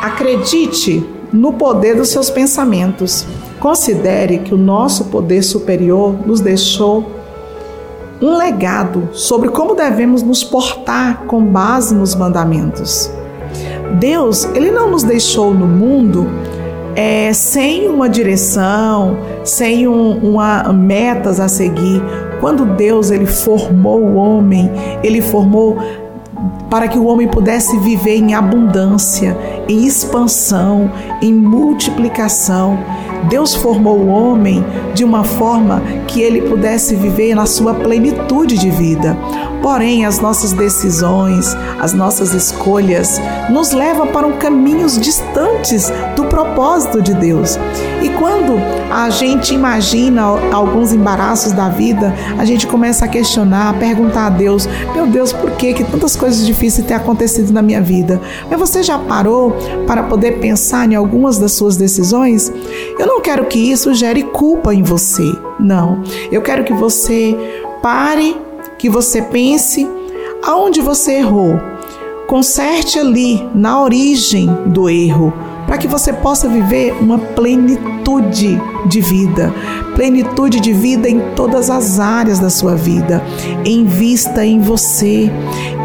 Acredite 0.02 1.06
no 1.32 1.54
poder 1.54 1.96
dos 1.96 2.10
seus 2.10 2.30
pensamentos. 2.30 3.26
Considere 3.60 4.40
que 4.40 4.54
o 4.54 4.58
nosso 4.58 5.06
poder 5.06 5.42
superior 5.42 6.16
nos 6.26 6.40
deixou 6.40 7.12
um 8.22 8.36
legado 8.38 9.10
sobre 9.12 9.50
como 9.50 9.76
devemos 9.76 10.24
nos 10.24 10.44
portar 10.44 11.24
com 11.26 11.44
base 11.44 11.94
nos 11.94 12.16
mandamentos. 12.16 13.12
Deus, 14.00 14.46
ele 14.56 14.72
não 14.72 14.92
nos 14.92 15.04
deixou 15.04 15.54
no 15.54 15.68
mundo 15.68 16.28
é, 16.96 17.32
sem 17.32 17.88
uma 17.88 18.10
direção, 18.10 19.18
sem 19.44 19.88
um, 19.88 20.18
uma 20.18 20.74
metas 20.74 21.40
a 21.40 21.48
seguir. 21.48 22.02
Quando 22.40 22.66
Deus 22.66 23.12
ele 23.12 23.26
formou 23.26 24.00
o 24.00 24.16
homem, 24.16 24.70
ele 25.04 25.22
formou 25.22 25.78
para 26.70 26.88
que 26.88 26.98
o 26.98 27.06
homem 27.06 27.28
pudesse 27.28 27.78
viver 27.80 28.18
em 28.18 28.34
abundância, 28.34 29.38
em 29.68 29.86
expansão, 29.86 30.92
em 31.22 31.34
multiplicação. 31.34 32.78
Deus 33.30 33.56
formou 33.56 33.98
o 34.00 34.08
homem 34.08 34.64
de 34.94 35.04
uma 35.04 35.24
forma 35.24 35.82
que 36.08 36.22
ele 36.22 36.42
pudesse 36.42 36.96
viver 36.96 37.36
na 37.36 37.46
sua 37.46 37.74
plenitude 37.74 38.58
de 38.58 38.70
vida. 38.70 39.18
Porém, 39.62 40.06
as 40.06 40.20
nossas 40.20 40.54
decisões, 40.54 41.56
as 41.80 41.92
nossas 41.94 42.34
escolhas 42.34 43.20
nos 43.50 43.72
levam 43.72 44.08
para 44.08 44.26
um 44.26 44.38
caminhos 44.38 45.00
distantes 45.00 45.92
do 46.16 46.26
propósito 46.26 47.02
de 47.02 47.14
Deus. 47.14 47.58
E 48.02 48.10
quando 48.10 48.54
a 48.92 49.10
gente 49.10 49.54
imagina 49.54 50.24
alguns 50.54 50.94
embaraços 50.94 51.52
da 51.52 51.70
vida, 51.70 52.14
a 52.38 52.46
gente 52.46 52.68
começa 52.68 53.06
a 53.06 53.08
questionar, 53.08 53.70
a 53.70 53.74
perguntar 53.74 54.28
a 54.28 54.30
Deus: 54.30 54.70
"Meu 54.94 55.08
Deus, 55.08 55.34
por 55.34 55.52
que 55.52 55.74
que 55.74 55.84
tantas 55.84 56.16
coisas 56.16 56.46
difíceis 56.46 56.86
têm 56.86 56.96
acontecido 56.96 57.52
na 57.52 57.62
minha 57.62 57.82
vida?" 57.82 58.22
Mas 58.50 58.60
você 58.60 58.84
já 58.84 58.98
parou 58.98 59.54
para 59.86 60.04
poder 60.04 60.40
pensar 60.40 60.90
em 60.90 60.96
algumas 60.96 61.38
das 61.38 61.54
suas 61.54 61.76
decisões? 61.76 62.52
Eu 62.98 63.07
não 63.08 63.22
quero 63.22 63.46
que 63.46 63.58
isso 63.58 63.93
gere 63.93 64.24
culpa 64.24 64.74
em 64.74 64.84
você. 64.84 65.24
Não. 65.60 66.04
Eu 66.32 66.41
quero 66.41 66.63
que 66.63 66.74
você 66.74 67.36
pare 67.82 68.36
que 68.78 68.89
você 68.89 69.22
pense 69.22 69.88
aonde 70.43 70.82
você 70.82 71.13
errou. 71.13 71.60
Conserte 72.28 73.00
ali 73.00 73.41
na 73.56 73.82
origem 73.82 74.48
do 74.65 74.89
erro, 74.89 75.34
para 75.68 75.78
que 75.78 75.88
você 75.88 76.14
possa 76.14 76.48
viver 76.48 76.94
uma 76.94 77.20
plenitude 77.20 78.60
de 78.86 79.02
vida, 79.02 79.54
plenitude 79.96 80.62
de 80.62 80.72
vida 80.72 81.10
em 81.10 81.20
todas 81.36 81.70
as 81.70 82.00
áreas 82.00 82.40
da 82.40 82.50
sua 82.50 82.74
vida. 82.74 83.22
Invista 83.66 84.46
em 84.46 84.62
você, 84.62 85.30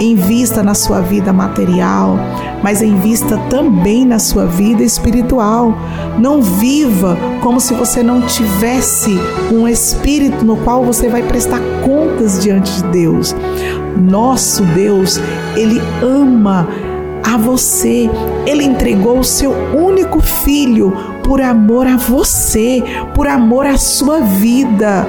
invista 0.01 0.63
na 0.63 0.73
sua 0.73 1.01
vida 1.01 1.33
material, 1.33 2.17
mas 2.63 2.81
invista 2.81 3.37
também 3.51 4.07
na 4.07 4.21
sua 4.21 4.47
vida 4.47 4.85
espiritual. 4.85 5.75
Não 6.17 6.41
viva 6.41 7.19
como 7.41 7.61
se 7.61 7.75
você 7.75 8.05
não 8.05 8.23
tivesse 8.23 9.19
um 9.51 9.67
espírito 9.67 10.45
no 10.45 10.59
qual 10.59 10.85
você 10.85 11.09
vai 11.09 11.25
prestar 11.25 11.61
contas 11.85 12.41
diante 12.41 12.71
de 12.77 12.85
Deus. 12.85 13.35
Nosso 13.97 14.63
Deus, 14.67 15.21
ele 15.57 15.83
ama 16.01 16.69
a 17.23 17.37
você. 17.37 18.11
Ele 18.47 18.65
entregou 18.65 19.19
o 19.19 19.25
seu 19.25 19.53
único 19.53 20.21
filho 20.21 20.93
por 21.23 21.41
amor 21.41 21.87
a 21.87 21.97
você, 21.97 22.83
por 23.15 23.27
amor 23.27 23.67
à 23.67 23.79
sua 23.79 24.21
vida. 24.21 25.07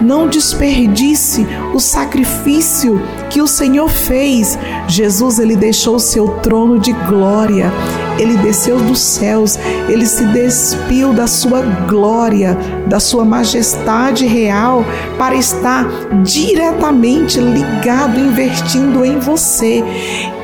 Não 0.00 0.26
desperdice 0.28 1.46
o 1.72 1.78
sacrifício 1.78 3.00
que 3.32 3.40
o 3.40 3.46
Senhor 3.46 3.88
fez. 3.88 4.58
Jesus 4.86 5.38
ele 5.38 5.56
deixou 5.56 5.96
o 5.96 6.00
seu 6.00 6.28
trono 6.42 6.78
de 6.78 6.92
glória. 6.92 7.72
Ele 8.18 8.36
desceu 8.36 8.78
dos 8.78 9.00
céus, 9.00 9.58
ele 9.88 10.04
se 10.04 10.24
despiu 10.26 11.14
da 11.14 11.26
sua 11.26 11.62
glória, 11.88 12.56
da 12.86 13.00
sua 13.00 13.24
majestade 13.24 14.26
real, 14.26 14.84
para 15.18 15.34
estar 15.34 15.88
diretamente 16.22 17.40
ligado, 17.40 18.20
investindo 18.20 19.02
em 19.02 19.18
você. 19.18 19.82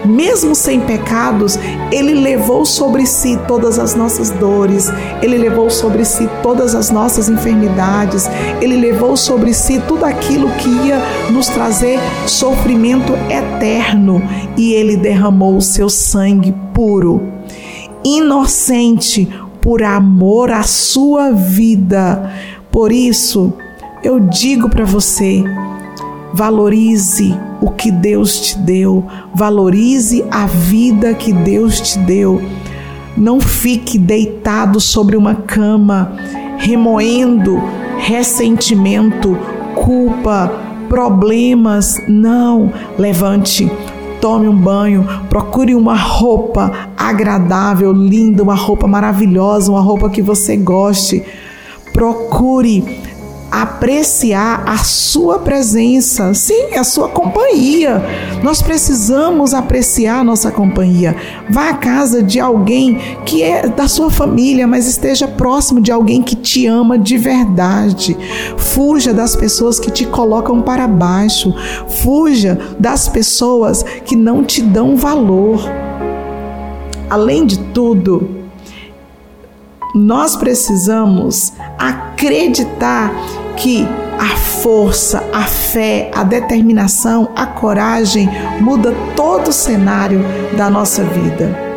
Mesmo 0.04 0.54
sem 0.54 0.80
pecados, 0.80 1.58
ele 1.92 2.14
levou 2.14 2.64
sobre 2.64 3.04
si 3.04 3.38
todas 3.46 3.78
as 3.78 3.94
nossas 3.94 4.30
dores, 4.30 4.90
ele 5.20 5.36
levou 5.36 5.68
sobre 5.68 6.04
si 6.04 6.28
todas 6.42 6.74
as 6.74 6.90
nossas 6.90 7.28
enfermidades, 7.28 8.30
ele 8.62 8.76
levou 8.76 9.16
sobre 9.16 9.52
si 9.52 9.78
tudo 9.86 10.04
aquilo 10.04 10.48
que 10.52 10.68
ia 10.86 11.02
nos 11.30 11.48
trazer 11.48 11.98
sofrimento 12.26 12.77
eterno 13.30 14.22
e 14.56 14.72
ele 14.72 14.96
derramou 14.96 15.56
o 15.56 15.62
seu 15.62 15.88
sangue 15.88 16.54
puro, 16.72 17.22
inocente, 18.04 19.28
por 19.60 19.82
amor 19.82 20.50
à 20.50 20.62
sua 20.62 21.30
vida. 21.32 22.32
Por 22.70 22.92
isso, 22.92 23.52
eu 24.02 24.20
digo 24.20 24.68
para 24.68 24.84
você, 24.84 25.44
valorize 26.32 27.36
o 27.60 27.70
que 27.70 27.90
Deus 27.90 28.38
te 28.40 28.58
deu, 28.58 29.04
valorize 29.34 30.24
a 30.30 30.46
vida 30.46 31.14
que 31.14 31.32
Deus 31.32 31.80
te 31.80 31.98
deu. 31.98 32.40
Não 33.16 33.40
fique 33.40 33.98
deitado 33.98 34.80
sobre 34.80 35.16
uma 35.16 35.34
cama, 35.34 36.12
remoendo 36.56 37.60
ressentimento, 37.98 39.36
culpa, 39.74 40.67
problemas. 40.88 42.00
Não, 42.08 42.72
levante, 42.98 43.70
tome 44.20 44.48
um 44.48 44.56
banho, 44.56 45.06
procure 45.28 45.74
uma 45.74 45.94
roupa 45.94 46.90
agradável, 46.96 47.92
linda, 47.92 48.42
uma 48.42 48.54
roupa 48.54 48.86
maravilhosa, 48.86 49.70
uma 49.70 49.80
roupa 49.80 50.10
que 50.10 50.22
você 50.22 50.56
goste. 50.56 51.22
Procure 51.92 52.84
apreciar 53.50 54.62
a 54.66 54.78
sua 54.78 55.38
presença, 55.38 56.34
sim, 56.34 56.74
a 56.76 56.84
sua 56.84 57.08
companhia. 57.08 58.02
Nós 58.42 58.60
precisamos 58.60 59.54
apreciar 59.54 60.20
a 60.20 60.24
nossa 60.24 60.50
companhia. 60.50 61.16
Vá 61.50 61.70
à 61.70 61.74
casa 61.74 62.22
de 62.22 62.38
alguém 62.38 62.98
que 63.24 63.42
é 63.42 63.66
da 63.68 63.88
sua 63.88 64.10
família, 64.10 64.66
mas 64.66 64.86
esteja 64.86 65.26
próximo 65.26 65.80
de 65.80 65.90
alguém 65.90 66.22
que 66.22 66.36
te 66.36 66.66
ama 66.66 66.98
de 66.98 67.16
verdade. 67.16 68.16
Fuja 68.56 69.14
das 69.14 69.34
pessoas 69.34 69.80
que 69.80 69.90
te 69.90 70.04
colocam 70.06 70.60
para 70.60 70.86
baixo. 70.86 71.54
Fuja 72.02 72.58
das 72.78 73.08
pessoas 73.08 73.82
que 74.04 74.14
não 74.14 74.44
te 74.44 74.60
dão 74.60 74.96
valor. 74.96 75.60
Além 77.08 77.46
de 77.46 77.58
tudo, 77.72 78.38
nós 79.94 80.36
precisamos 80.36 81.52
acreditar 81.78 83.12
que 83.56 83.86
a 84.18 84.36
força, 84.36 85.22
a 85.32 85.42
fé, 85.42 86.10
a 86.14 86.24
determinação, 86.24 87.30
a 87.36 87.46
coragem 87.46 88.28
muda 88.60 88.92
todo 89.14 89.48
o 89.48 89.52
cenário 89.52 90.24
da 90.56 90.68
nossa 90.68 91.04
vida. 91.04 91.68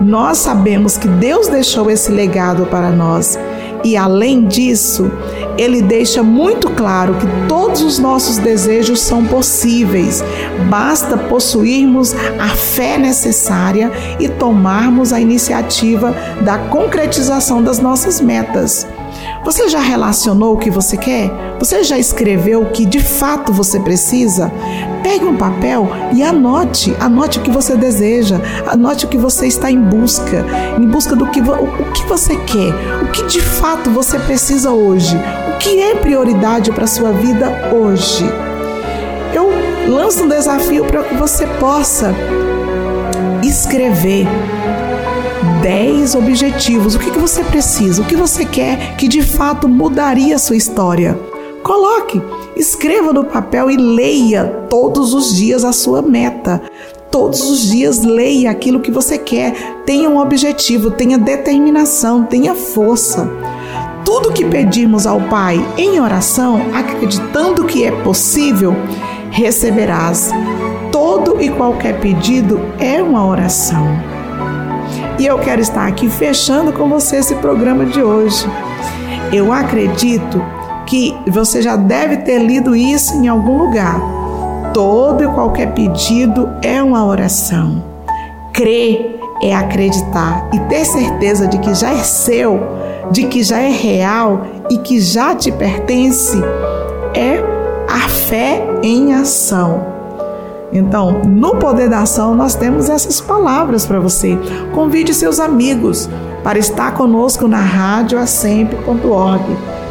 Nós 0.00 0.38
sabemos 0.38 0.96
que 0.96 1.08
Deus 1.08 1.48
deixou 1.48 1.90
esse 1.90 2.10
legado 2.10 2.66
para 2.66 2.90
nós 2.90 3.38
e, 3.84 3.96
além 3.96 4.46
disso, 4.46 5.10
Ele 5.56 5.82
deixa 5.82 6.22
muito 6.22 6.70
claro 6.70 7.14
que 7.14 7.26
todos 7.48 7.82
os 7.82 7.98
nossos 7.98 8.38
desejos 8.38 9.00
são 9.00 9.24
possíveis, 9.24 10.22
basta 10.68 11.16
possuirmos 11.16 12.14
a 12.38 12.48
fé 12.48 12.98
necessária 12.98 13.90
e 14.18 14.28
tomarmos 14.28 15.12
a 15.12 15.20
iniciativa 15.20 16.14
da 16.42 16.58
concretização 16.58 17.62
das 17.62 17.78
nossas 17.78 18.20
metas. 18.20 18.86
Você 19.44 19.68
já 19.68 19.80
relacionou 19.80 20.54
o 20.54 20.58
que 20.58 20.70
você 20.70 20.96
quer? 20.96 21.30
Você 21.58 21.82
já 21.82 21.98
escreveu 21.98 22.62
o 22.62 22.70
que 22.70 22.84
de 22.84 23.00
fato 23.00 23.52
você 23.52 23.80
precisa? 23.80 24.52
Pegue 25.02 25.24
um 25.24 25.36
papel 25.36 25.88
e 26.12 26.22
anote, 26.22 26.94
anote 27.00 27.38
o 27.38 27.42
que 27.42 27.50
você 27.50 27.76
deseja, 27.76 28.40
anote 28.66 29.06
o 29.06 29.08
que 29.08 29.16
você 29.16 29.46
está 29.46 29.70
em 29.70 29.80
busca, 29.80 30.44
em 30.78 30.86
busca 30.86 31.16
do 31.16 31.26
que, 31.28 31.40
o 31.40 31.92
que 31.92 32.04
você 32.04 32.36
quer, 32.36 32.74
o 33.02 33.10
que 33.10 33.24
de 33.26 33.40
fato 33.40 33.90
você 33.90 34.18
precisa 34.18 34.70
hoje, 34.70 35.16
o 35.54 35.58
que 35.58 35.80
é 35.80 35.94
prioridade 35.94 36.70
para 36.72 36.84
a 36.84 36.88
sua 36.88 37.12
vida 37.12 37.70
hoje. 37.72 38.24
Eu 39.32 39.48
lanço 39.88 40.24
um 40.24 40.28
desafio 40.28 40.84
para 40.84 41.02
que 41.04 41.14
você 41.14 41.46
possa 41.58 42.14
escrever 43.42 44.26
10 45.68 46.14
objetivos. 46.14 46.94
O 46.94 46.98
que, 46.98 47.10
que 47.10 47.18
você 47.18 47.44
precisa? 47.44 48.00
O 48.00 48.04
que 48.06 48.16
você 48.16 48.42
quer 48.42 48.96
que 48.96 49.06
de 49.06 49.20
fato 49.20 49.68
mudaria 49.68 50.34
a 50.34 50.38
sua 50.38 50.56
história? 50.56 51.20
Coloque, 51.62 52.22
escreva 52.56 53.12
no 53.12 53.24
papel 53.24 53.70
e 53.70 53.76
leia 53.76 54.46
todos 54.70 55.12
os 55.12 55.36
dias 55.36 55.66
a 55.66 55.72
sua 55.72 56.00
meta. 56.00 56.62
Todos 57.10 57.42
os 57.50 57.68
dias 57.68 58.02
leia 58.02 58.50
aquilo 58.50 58.80
que 58.80 58.90
você 58.90 59.18
quer. 59.18 59.82
Tenha 59.84 60.08
um 60.08 60.18
objetivo, 60.18 60.90
tenha 60.90 61.18
determinação, 61.18 62.24
tenha 62.24 62.54
força. 62.54 63.30
Tudo 64.06 64.32
que 64.32 64.46
pedimos 64.46 65.06
ao 65.06 65.20
Pai 65.28 65.62
em 65.76 66.00
oração, 66.00 66.62
acreditando 66.72 67.66
que 67.66 67.84
é 67.84 67.90
possível, 67.90 68.74
receberás. 69.30 70.30
Todo 70.90 71.42
e 71.42 71.50
qualquer 71.50 72.00
pedido 72.00 72.58
é 72.80 73.02
uma 73.02 73.26
oração. 73.26 74.17
E 75.18 75.26
eu 75.26 75.36
quero 75.40 75.60
estar 75.60 75.86
aqui 75.86 76.08
fechando 76.08 76.72
com 76.72 76.88
você 76.88 77.16
esse 77.16 77.34
programa 77.36 77.84
de 77.84 78.00
hoje. 78.00 78.46
Eu 79.32 79.52
acredito 79.52 80.40
que 80.86 81.14
você 81.26 81.60
já 81.60 81.74
deve 81.74 82.18
ter 82.18 82.38
lido 82.38 82.76
isso 82.76 83.14
em 83.14 83.26
algum 83.26 83.58
lugar. 83.58 84.00
Todo 84.72 85.24
e 85.24 85.26
qualquer 85.26 85.74
pedido 85.74 86.48
é 86.62 86.80
uma 86.80 87.04
oração. 87.04 87.84
Crer 88.52 89.18
é 89.42 89.52
acreditar 89.54 90.48
e 90.52 90.60
ter 90.60 90.84
certeza 90.84 91.48
de 91.48 91.58
que 91.58 91.74
já 91.74 91.92
é 91.92 92.04
seu, 92.04 92.60
de 93.10 93.24
que 93.24 93.42
já 93.42 93.58
é 93.58 93.70
real 93.70 94.46
e 94.70 94.78
que 94.78 95.00
já 95.00 95.34
te 95.34 95.50
pertence. 95.50 96.40
É 97.12 97.42
a 97.88 98.08
fé 98.08 98.62
em 98.84 99.14
ação. 99.14 99.97
Então, 100.72 101.22
no 101.24 101.56
Poder 101.56 101.88
da 101.88 102.00
Ação, 102.00 102.34
nós 102.34 102.54
temos 102.54 102.88
essas 102.88 103.20
palavras 103.20 103.86
para 103.86 103.98
você. 103.98 104.38
Convide 104.74 105.14
seus 105.14 105.40
amigos 105.40 106.08
para 106.44 106.58
estar 106.58 106.94
conosco 106.94 107.48
na 107.48 107.60
rádio. 107.60 108.18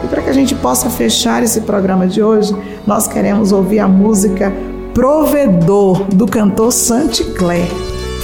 E 0.04 0.08
para 0.08 0.22
que 0.22 0.30
a 0.30 0.34
gente 0.34 0.54
possa 0.56 0.90
fechar 0.90 1.42
esse 1.44 1.62
programa 1.62 2.06
de 2.08 2.22
hoje, 2.22 2.56
nós 2.86 3.08
queremos 3.08 3.52
ouvir 3.52 3.80
a 3.80 3.88
música 3.88 4.54
Provedor, 4.94 6.04
do 6.06 6.26
cantor 6.26 6.72
Santi 6.72 7.24
Clé. 7.24 7.68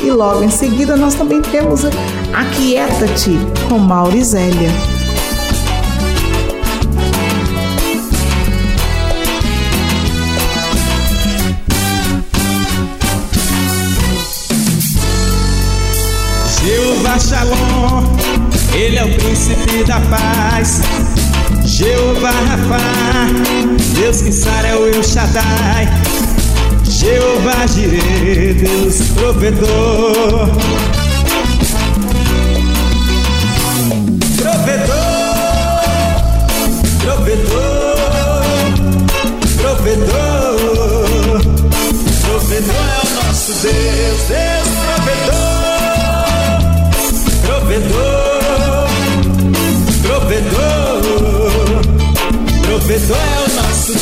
E 0.02 0.12
logo 0.12 0.44
em 0.44 0.50
seguida 0.50 0.96
nós 0.96 1.16
também 1.16 1.42
temos 1.42 1.86
Aquieta-te, 2.34 3.38
com 3.70 3.78
Maurizélia. 3.78 4.93
Ele 18.84 18.98
é 18.98 19.06
o 19.06 19.14
príncipe 19.16 19.82
da 19.86 19.98
paz. 20.02 20.82
Jeová 21.64 22.32
Rafa, 22.32 22.82
Deus 23.96 24.22
que 24.22 24.30
sara 24.30 24.68
é 24.68 24.76
o 24.76 24.90
El 24.90 25.02
Shaddai. 25.02 25.88
Jeová 26.84 27.66
Jireh, 27.66 28.54
Deus 28.56 29.08
provedor. 29.16 30.50
Provedor, 34.36 34.98
provedor, 37.00 37.96
provedor. 39.62 41.42
Provedor 42.22 42.76
é 42.76 43.08
o 43.08 43.28
nosso 43.28 43.54
Deus, 43.62 44.24
Deus 44.28 44.63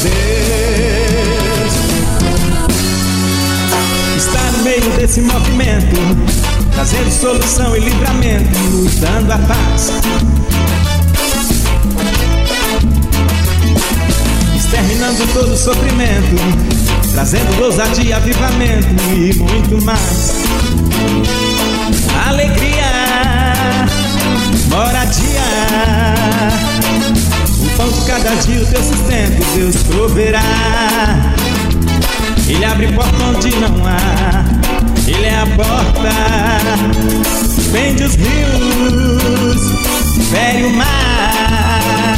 Deus. 0.04 1.74
Está 4.18 4.52
no 4.52 4.64
meio 4.64 4.90
desse 4.98 5.22
movimento, 5.22 5.96
trazendo 6.74 7.12
solução 7.12 7.76
e 7.76 7.80
livramento, 7.82 8.60
nos 8.72 8.96
dando 8.96 9.32
a 9.32 9.38
paz. 9.38 9.92
Exterminando 14.56 15.28
todo 15.34 15.58
sofrimento, 15.58 16.36
trazendo 17.14 17.64
ousadia, 17.64 18.18
avivamento 18.18 18.88
e 19.14 19.34
muito 19.36 19.84
mais. 19.84 20.36
Alegria, 22.28 22.71
cada 28.06 28.36
dia, 28.36 28.62
o 28.62 28.66
teu 28.66 28.84
sustento, 28.84 29.44
Deus 29.56 29.76
proverá. 29.84 30.42
Ele 32.48 32.66
abre 32.66 32.92
porta 32.92 33.24
onde 33.24 33.50
não 33.56 33.86
há, 33.86 34.44
Ele 35.08 35.26
é 35.26 35.40
a 35.40 35.46
porta. 35.56 36.10
Vende 37.72 38.04
os 38.04 38.16
rios, 38.16 39.62
fere 40.30 40.66
o 40.66 40.70
mar, 40.72 42.18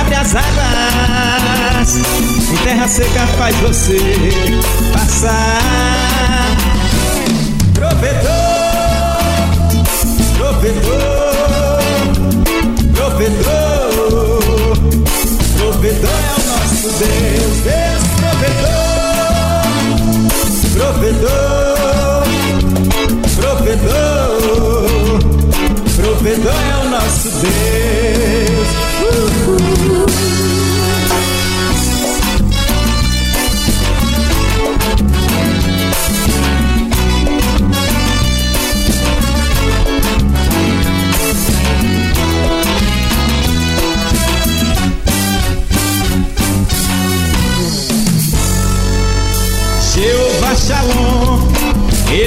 abre 0.00 0.14
as 0.16 0.34
águas, 0.34 1.96
em 2.52 2.56
terra 2.64 2.88
seca 2.88 3.26
faz 3.38 3.54
você 3.56 4.00
passar. 4.92 5.60
Provedor, 7.74 8.32
provedor, 10.36 11.82
provedor, 12.92 13.65
provedor 15.86 16.10
é 16.10 16.34
o 16.34 16.42
nosso 16.48 16.88
Deus, 16.98 17.56
Deus 17.62 18.02
provedor, 18.18 18.86
provedor, 20.74 22.26
provedor, 23.36 24.40
provedor 25.94 26.54
é 26.54 26.76
o 26.84 26.90
nosso 26.90 27.28
Deus. 27.40 27.85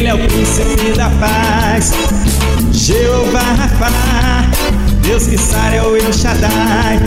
É 0.10 0.13
o 0.13 0.17
príncipe 0.17 0.93
da 0.98 1.10
paz. 1.19 1.93
Jeová 2.72 3.41
Rafa, 3.41 3.91
Deus 5.04 5.28
que 5.28 5.38
sara 5.38 5.76
é 5.76 5.84
o 5.84 5.95
El 5.95 6.12
Shaddai. 6.12 7.00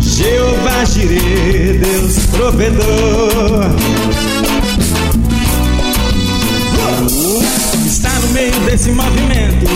Jeová 0.00 0.84
Jireh, 0.84 1.78
Deus 1.78 2.18
provedor. 2.32 3.70
Está 7.86 8.10
no 8.10 8.28
meio 8.32 8.58
desse 8.62 8.90
movimento, 8.90 9.66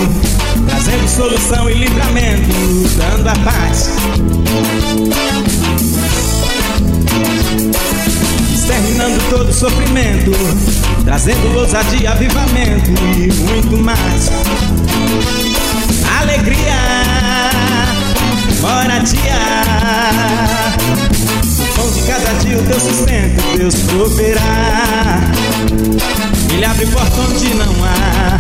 trazendo 0.67 1.09
solução 1.09 1.71
e 1.71 1.75
livramento, 1.75 2.53
dando 2.97 3.29
a 3.29 3.37
paz. 3.37 3.91
Exterminando 8.63 9.19
todo 9.29 9.53
sofrimento, 9.53 10.31
trazendo 11.05 11.59
ousadia, 11.59 12.13
avivamento 12.13 12.91
e 13.17 13.33
muito 13.33 13.77
mais. 13.77 14.31
Alegria, 16.21 16.79
moradia, 18.61 19.35
o 21.59 21.75
pão 21.75 21.91
de 21.91 22.03
cada 22.03 22.33
dia, 22.45 22.57
o 22.57 22.63
teu 22.63 22.79
sustento, 22.79 23.59
Deus 23.59 23.75
proverá. 23.75 25.19
Ele 26.53 26.65
abre 26.65 26.87
porta 26.87 27.21
onde 27.21 27.55
não 27.55 27.75
há, 27.85 28.39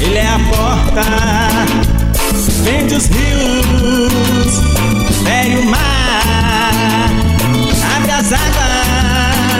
Ele 0.00 0.18
é 0.18 0.26
a 0.26 0.38
porta. 0.50 1.02
Vende 2.62 2.94
os 2.94 3.06
rios, 3.06 4.60
vem 5.22 5.56
o 5.56 5.64
mar, 5.64 7.10
abre 7.96 8.10
as 8.10 8.32
águas, 8.32 8.95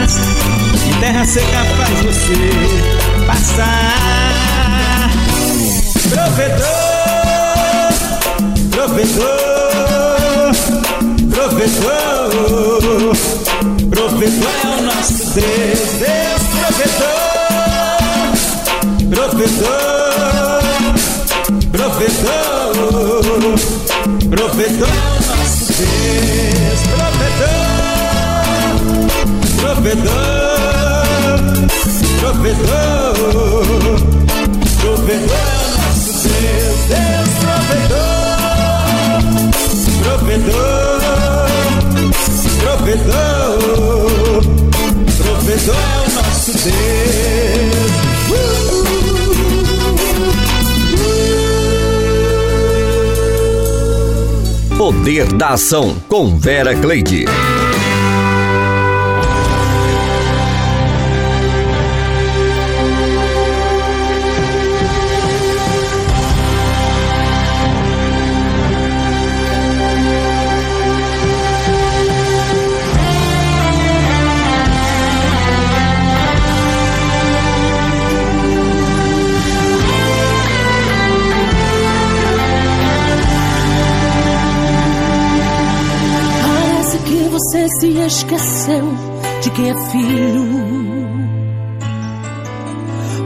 e 0.07 0.93
terra 0.99 1.25
seca 1.25 1.65
faz 1.75 1.99
você 2.01 2.39
passar. 3.27 5.11
Provedor, 6.09 6.67
provedor, 8.71 9.67
provedor, 11.29 12.31
provedor 13.89 14.55
é 14.63 14.67
o 14.67 14.81
nosso 14.83 15.25
Deus, 15.33 15.91
Deus 15.99 16.43
provedor, 16.55 17.37
provedor, 19.09 19.87
provedor, 21.71 22.73
provedor 24.29 24.87
é 24.87 24.91
o 24.91 25.19
nosso 25.27 25.65
Deus, 25.73 26.79
provedor, 26.95 27.96
provedor, 29.57 30.17
provedor, 32.19 33.17
provedor 34.79 35.35
é 35.35 35.57
o 35.57 35.71
nosso 35.77 36.27
Deus, 36.27 36.79
Deus 36.87 37.31
provedor, 37.43 38.17
provedor, 40.03 40.99
provedor, 42.59 43.57
provedor 45.17 45.75
é 45.75 45.99
o 45.99 46.09
nosso 46.13 46.51
Deus. 46.53 47.37
Poder 54.77 55.25
da 55.33 55.49
Ação 55.49 55.95
com 56.07 56.37
Vera 56.37 56.75
Cleide. 56.75 57.25
Se 87.87 87.97
esqueceu 87.99 88.83
de 89.41 89.49
quem 89.51 89.69
é 89.69 89.75
filho. 89.91 90.47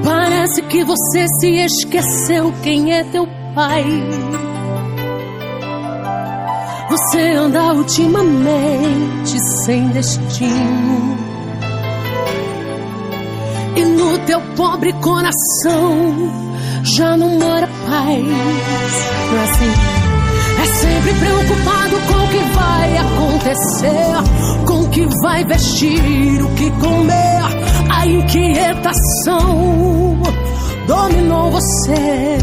Parece 0.03 0.61
que 0.63 0.83
você 0.83 1.25
se 1.39 1.47
esqueceu 1.65 2.53
quem 2.61 2.93
é 2.93 3.03
teu 3.05 3.27
pai. 3.55 3.83
Você 6.89 7.21
anda 7.31 7.73
ultimamente 7.73 9.39
sem 9.63 9.87
destino. 9.89 11.17
E 13.75 13.81
no 13.83 14.19
teu 14.19 14.41
pobre 14.55 14.93
coração 14.93 16.31
já 16.83 17.17
não 17.17 17.39
mora 17.39 17.67
paz. 17.67 18.25
Não 19.31 19.37
é 19.37 19.43
assim? 19.43 20.00
É 20.61 20.65
sempre 20.65 21.13
preocupado 21.15 21.95
com 22.07 22.23
o 22.23 22.27
que 22.27 22.43
vai 22.53 22.97
acontecer, 22.97 24.65
com 24.67 24.81
o 24.83 24.89
que 24.89 25.07
vai 25.23 25.43
vestir, 25.43 26.43
o 26.43 26.49
que 26.49 26.69
comer. 26.71 27.41
A 27.89 28.05
inquietação 28.05 29.51
dominou 30.85 31.49
você. 31.49 32.37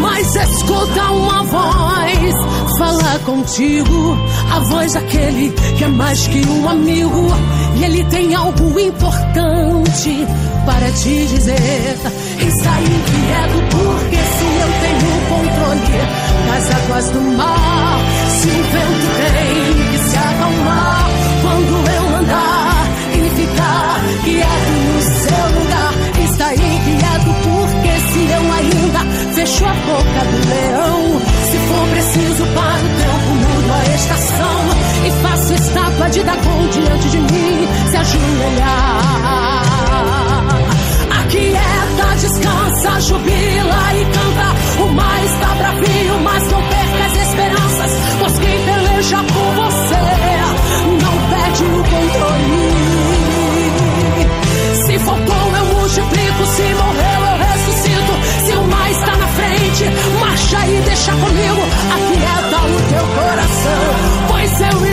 Mas 0.00 0.34
escuta 0.34 1.10
uma 1.12 1.44
voz 1.44 2.34
falar 2.78 3.18
contigo, 3.20 4.18
a 4.50 4.58
voz 4.60 4.94
daquele 4.94 5.50
que 5.76 5.84
é 5.84 5.88
mais 5.88 6.26
que 6.26 6.44
um 6.48 6.68
amigo. 6.68 7.28
E 7.76 7.84
ele 7.84 8.02
tem 8.04 8.34
algo 8.34 8.80
importante 8.80 10.26
para 10.66 10.90
te 10.90 11.26
dizer. 11.26 11.96
Está 12.40 12.80
inquieto 12.80 13.60
porque 13.70 14.16
se 14.16 14.46
eu 14.60 14.68
tenho 14.80 15.10
controle 15.28 16.19
das 16.50 16.70
águas 16.70 17.10
do 17.10 17.20
mar, 17.20 18.00
se 18.28 18.48
o 18.48 18.62
vento 18.72 19.08
tem 19.16 19.88
que 19.90 19.98
se 20.10 20.16
acalmar 20.16 21.06
quando 21.42 21.72
eu 21.90 22.16
andar 22.16 22.86
e 23.14 23.18
ficar 23.36 24.00
quieto 24.24 24.72
no 24.86 25.00
seu 25.02 25.44
lugar, 25.60 25.92
está 26.24 26.48
inquieto 26.54 27.30
porque 27.44 27.92
se 28.10 28.22
eu 28.32 28.42
ainda 28.52 29.00
fecho 29.34 29.64
a 29.64 29.74
boca 29.74 30.20
do 30.30 30.38
leão, 30.50 31.20
se 31.50 31.56
for 31.68 31.84
preciso 31.88 32.44
para 32.54 32.80
o 32.80 32.90
tempo 32.98 33.30
mudo 33.40 33.70
a 33.72 33.94
estação 33.94 34.60
e 35.06 35.10
faço 35.22 35.54
estátua 35.54 36.10
de 36.10 36.20
Dagon 36.24 36.68
diante 36.72 37.08
de 37.10 37.18
mim, 37.18 37.68
se 37.90 37.96
ajoelhar. 37.96 39.20
Aquieta, 41.22 42.06
descansa, 42.20 43.00
jubila 43.02 43.49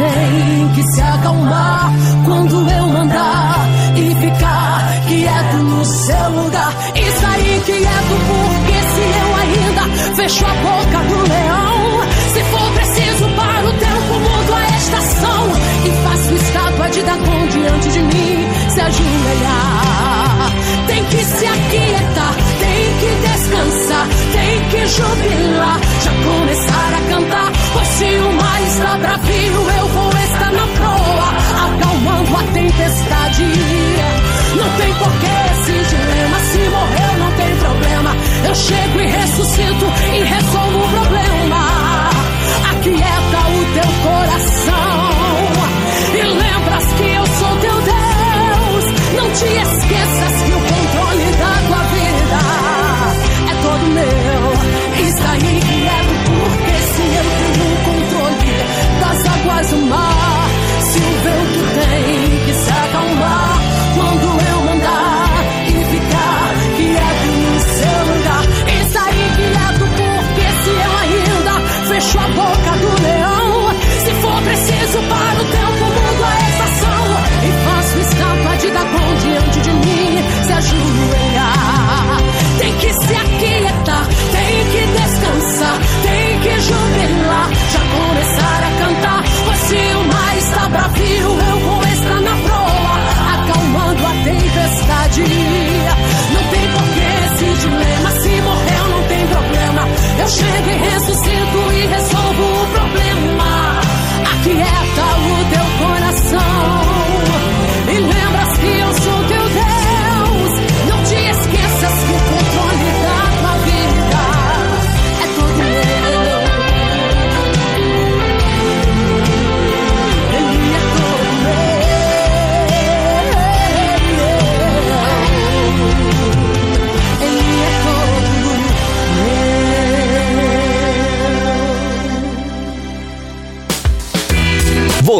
tem 0.00 0.68
que 0.74 0.82
se 0.94 1.02
acalmar 1.02 1.92
quando 2.24 2.70
eu 2.70 2.86
mandar 2.86 3.68
e 3.96 4.14
ficar 4.14 5.02
quieto 5.08 5.56
no 5.56 5.84
seu 5.84 6.30
lugar. 6.30 6.72
Está 6.94 7.38
inquieto 7.38 8.14
porque 8.28 8.78
se 8.92 9.04
eu 9.20 9.28
ainda 9.36 9.84
fecho 10.16 10.44
a 10.46 10.54
boca 10.54 10.98
do 11.04 11.28
leão, 11.28 11.69